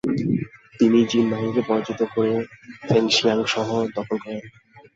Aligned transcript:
তিনি 0.79 0.99
জিন 1.09 1.25
বাহিনীকে 1.31 1.61
পরাজিত 1.67 2.01
করে 2.13 2.33
ফেংশিয়াং 2.87 3.39
শহর 3.53 3.81
দখল 3.97 4.17
করেন। 4.23 4.41